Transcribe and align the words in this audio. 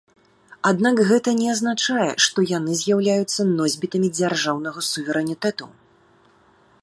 Аднак 0.69 1.01
гэта 1.09 1.33
не 1.41 1.47
азначае, 1.55 2.07
што 2.25 2.45
яны 2.57 2.71
з'яўляюцца 2.81 3.41
носьбітамі 3.59 4.09
дзяржаўнага 4.17 4.79
суверэнітэту. 4.91 5.65